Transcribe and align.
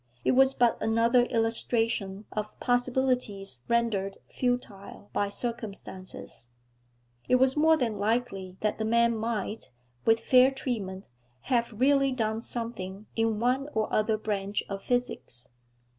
It 0.25 0.31
was 0.31 0.55
but 0.55 0.81
another 0.81 1.25
illustration 1.25 2.25
of 2.31 2.59
possibilities 2.59 3.61
rendered 3.67 4.17
futile 4.27 5.11
by 5.13 5.29
circumstances. 5.29 6.49
It 7.29 7.35
was 7.35 7.55
more 7.55 7.77
than 7.77 7.99
likely 7.99 8.57
that 8.61 8.79
the 8.79 8.83
man 8.83 9.15
might, 9.15 9.69
with 10.03 10.21
fair 10.21 10.49
treatment, 10.49 11.05
have 11.53 11.71
really 11.71 12.11
done 12.11 12.41
something 12.41 13.05
in 13.15 13.39
one 13.39 13.69
or 13.75 13.93
other 13.93 14.17
branch 14.17 14.63
of 14.67 14.81
physics. 14.81 15.49